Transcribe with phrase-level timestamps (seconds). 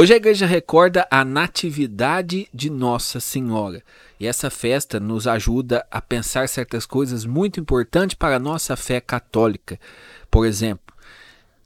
[0.00, 3.82] Hoje a igreja recorda a Natividade de Nossa Senhora.
[4.20, 9.00] E essa festa nos ajuda a pensar certas coisas muito importantes para a nossa fé
[9.00, 9.76] católica.
[10.30, 10.94] Por exemplo,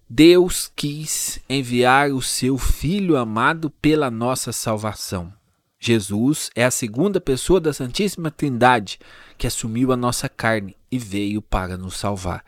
[0.08, 5.30] Deus quis enviar o seu Filho amado pela nossa salvação.
[5.78, 8.98] Jesus é a segunda pessoa da Santíssima Trindade
[9.36, 12.42] que assumiu a nossa carne e veio para nos salvar.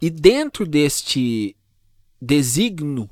[0.00, 1.56] E dentro deste
[2.22, 3.10] desígnio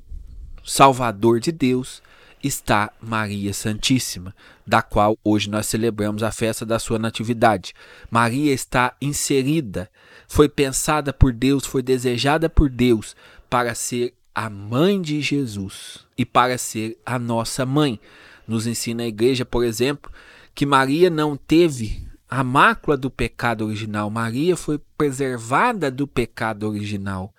[0.65, 2.03] salvador de Deus
[2.43, 4.35] está Maria Santíssima,
[4.67, 7.73] da qual hoje nós celebramos a festa da sua natividade.
[8.11, 9.90] Maria está inserida,
[10.29, 13.17] foi pensada por Deus, foi desejada por Deus
[13.49, 18.01] para ser a mãe de Jesus e para ser a nossa mãe.
[18.46, 20.11] Nos ensina a igreja, por exemplo,
[20.54, 24.11] que Maria não teve a mácula do pecado original.
[24.11, 27.32] Maria foi preservada do pecado original.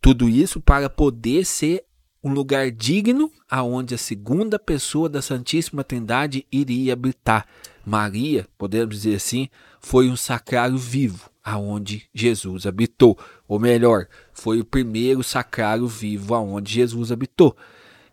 [0.00, 1.84] Tudo isso para poder ser
[2.22, 7.46] um lugar digno aonde a segunda pessoa da Santíssima Trindade iria habitar.
[7.84, 9.48] Maria, podemos dizer assim,
[9.80, 16.74] foi um sacrário vivo aonde Jesus habitou, ou melhor, foi o primeiro sacrário vivo aonde
[16.74, 17.56] Jesus habitou.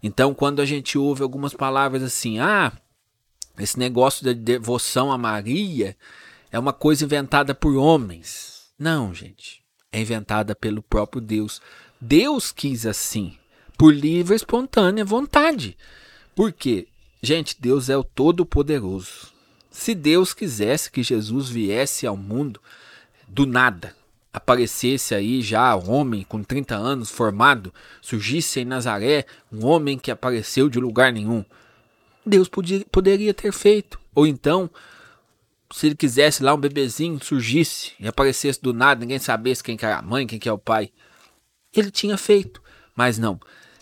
[0.02, 2.72] Então, quando a gente ouve algumas palavras assim, ah,
[3.60, 5.98] esse negócio de devoção a Maria
[6.52, 8.72] é uma coisa inventada por homens.
[8.80, 11.62] Não, gente, é inventada pelo próprio Deus.
[12.00, 13.38] Deus quis assim,
[13.78, 15.78] por livre e espontânea vontade.
[16.36, 16.88] Por quê?
[17.22, 19.34] Gente, Deus é o Todo-Poderoso.
[19.72, 22.62] Se Deus quisesse que Jesus viesse ao mundo,
[23.28, 23.96] do nada
[24.36, 30.12] aparecesse aí já um homem com 30 anos formado, surgisse em Nazaré um homem que
[30.12, 31.46] apareceu de lugar nenhum.
[32.26, 33.98] Deus podia, poderia ter feito.
[34.14, 34.70] Ou então,
[35.72, 39.86] se ele quisesse lá um bebezinho surgisse e aparecesse do nada, ninguém sabesse quem que
[39.86, 40.92] era a mãe, quem que é o pai.
[41.76, 42.62] Ele tinha feito.
[42.96, 43.40] Mas não.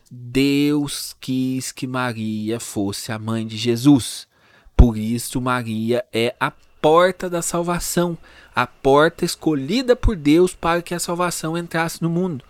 [0.10, 4.28] Deus quis que Maria fosse a mãe de Jesus.
[4.76, 8.18] Por isso, Maria é a porta da salvação,
[8.54, 12.44] a porta escolhida por Deus para que a salvação entrasse no mundo.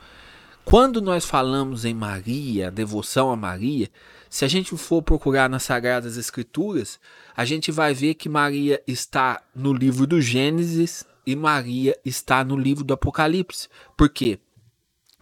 [0.65, 3.89] Quando nós falamos em Maria, devoção a Maria,
[4.29, 6.99] se a gente for procurar nas Sagradas Escrituras,
[7.35, 12.57] a gente vai ver que Maria está no livro do Gênesis e Maria está no
[12.57, 13.67] livro do Apocalipse.
[13.95, 14.39] Por quê?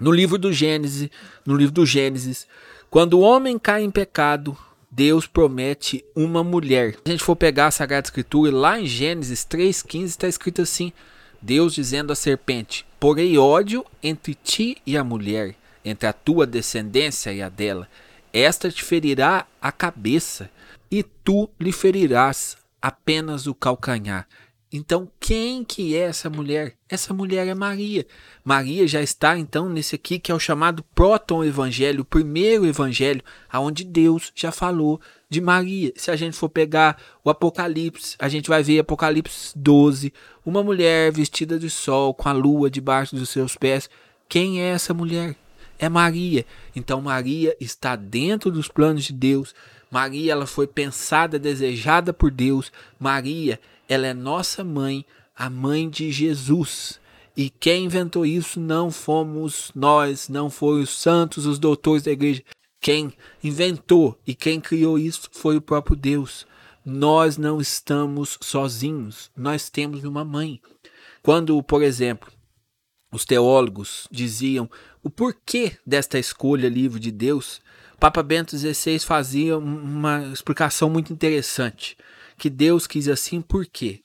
[0.02, 1.12] No livro do Gênesis,
[1.46, 2.48] no livro do Gênesis,
[2.90, 4.58] quando o homem cai em pecado,
[4.90, 6.94] Deus promete uma mulher.
[6.94, 10.92] Se a gente for pegar a Sagrada Escritura, lá em Gênesis 3,15 está escrito assim:
[11.40, 15.54] Deus dizendo à serpente: Porei ódio entre ti e a mulher,
[15.86, 17.88] entre a tua descendência e a dela.
[18.34, 20.50] Esta te ferirá a cabeça,
[20.90, 24.28] e tu lhe ferirás apenas o calcanhar.
[24.74, 26.76] Então, quem que é essa mulher?
[26.90, 28.06] Essa mulher é Maria.
[28.44, 33.86] Maria já está então nesse aqui que é o chamado proto-evangelho, o primeiro evangelho, aonde
[33.86, 35.00] Deus já falou
[35.30, 35.94] de Maria.
[35.96, 40.12] Se a gente for pegar o Apocalipse, a gente vai ver Apocalipse 12,
[40.46, 43.90] uma mulher vestida de sol com a lua debaixo dos seus pés.
[44.28, 45.38] Quem é essa mulher?
[45.80, 46.46] É Maria.
[46.76, 49.56] Então Maria está dentro dos planos de Deus.
[49.90, 52.70] Maria ela foi pensada, desejada por Deus.
[53.00, 55.06] Maria ela é nossa mãe,
[55.36, 57.00] a mãe de Jesus.
[57.36, 62.44] E quem inventou isso não fomos nós, não foram os santos, os doutores da igreja.
[62.80, 66.46] Quem inventou e quem criou isso foi o próprio Deus.
[66.84, 70.60] Nós não estamos sozinhos, nós temos uma mãe.
[71.22, 72.32] Quando, por exemplo,
[73.12, 74.70] os teólogos diziam
[75.04, 77.62] o porquê desta escolha livre de Deus,
[78.00, 81.96] Papa Bento XVI fazia uma explicação muito interessante
[82.42, 84.02] que Deus quis assim porque,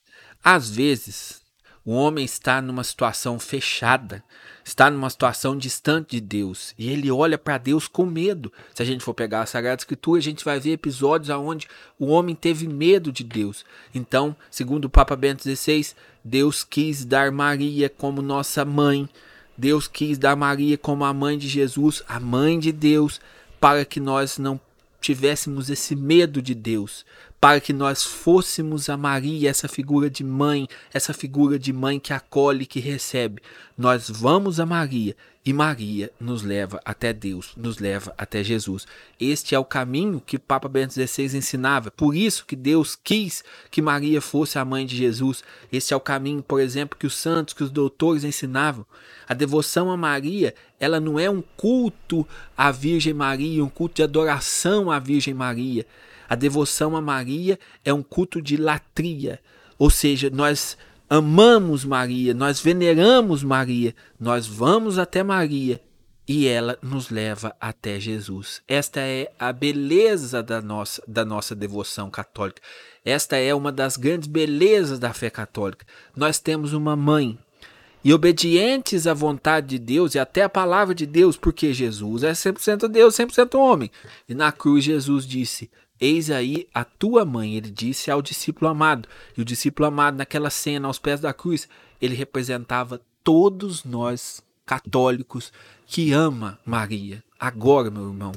[0.49, 1.43] às vezes,
[1.85, 4.23] o homem está numa situação fechada,
[4.65, 8.53] está numa situação distante de Deus e ele olha para Deus com medo.
[8.73, 11.67] Se a gente for pegar a Sagrada Escritura, a gente vai ver episódios onde
[11.99, 13.65] o homem teve medo de Deus.
[13.93, 19.09] Então, segundo o Papa Bento XVI, Deus quis dar Maria como nossa mãe.
[19.59, 23.21] Deus quis dar Maria como a mãe de Jesus, a mãe de Deus,
[23.61, 24.61] para que nós não
[25.07, 27.07] tivéssemos esse medo de Deus,
[27.41, 32.13] para que nós fôssemos a Maria, essa figura de mãe, essa figura de mãe que
[32.13, 33.43] acolhe, que recebe.
[33.77, 35.15] Nós vamos a Maria
[35.47, 38.85] e Maria nos leva até Deus, nos leva até Jesus.
[39.19, 41.89] Este é o caminho que o Papa Bento XVI ensinava.
[41.89, 45.45] Por isso que Deus quis que Maria fosse a mãe de Jesus.
[45.71, 48.85] Este é o caminho, por exemplo, que os santos, que os doutores ensinavam.
[49.29, 52.27] A devoção a Maria, ela não é um culto
[52.57, 55.87] à Virgem Maria, um culto de adoração à Virgem Maria.
[56.29, 59.39] A devoção a Maria é um culto de latria,
[59.79, 60.77] ou seja, nós
[61.09, 65.81] amamos Maria, nós veneramos Maria, nós vamos até Maria
[66.29, 68.61] e ela nos leva até Jesus.
[68.67, 72.61] Esta é a beleza da nossa, da nossa devoção católica.
[73.05, 75.87] Esta é uma das grandes belezas da fé católica.
[76.17, 77.39] Nós temos uma mãe
[78.03, 82.33] e obedientes à vontade de Deus e até à palavra de Deus, porque Jesus é
[82.33, 83.91] 100% Deus, 100% homem.
[84.29, 85.71] E na cruz Jesus disse:
[86.01, 89.09] Eis aí a tua mãe, ele disse ao discípulo amado.
[89.37, 91.69] E o discípulo amado, naquela cena aos pés da cruz,
[92.01, 95.53] ele representava todos nós católicos
[95.87, 97.23] que ama Maria.
[97.39, 98.33] Agora, meu irmão,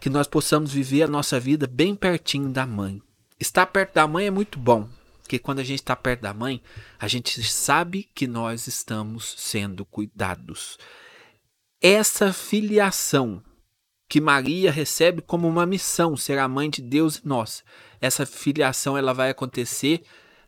[0.00, 3.00] que nós possamos viver a nossa vida bem pertinho da mãe.
[3.38, 4.88] Estar perto da mãe é muito bom,
[5.22, 6.62] porque quando a gente está perto da mãe,
[6.98, 10.78] a gente sabe que nós estamos sendo cuidados.
[11.80, 13.42] Essa filiação
[14.08, 17.64] que Maria recebe como uma missão, ser a mãe de Deus e nós.
[18.00, 20.02] Essa filiação ela vai acontecer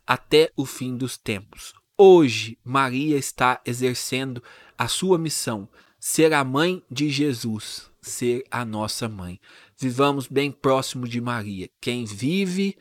[0.05, 1.73] até o fim dos tempos.
[1.97, 4.41] Hoje, Maria está exercendo
[4.77, 5.67] a sua missão,
[5.99, 9.39] ser a mãe de Jesus, ser a nossa mãe.
[9.77, 11.69] Vivamos bem próximo de Maria.
[11.81, 12.77] Quem vive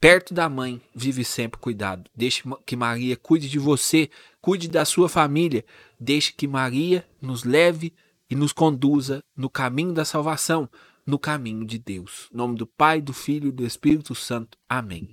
[0.00, 2.08] perto da mãe, vive sempre cuidado.
[2.14, 4.08] Deixe que Maria cuide de você,
[4.40, 5.64] cuide da sua família.
[5.98, 7.92] Deixe que Maria nos leve
[8.30, 10.68] e nos conduza no caminho da salvação,
[11.06, 12.28] no caminho de Deus.
[12.32, 14.58] Em nome do Pai, do Filho e do Espírito Santo.
[14.68, 15.06] Amém.